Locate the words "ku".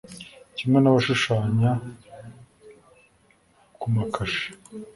3.79-3.87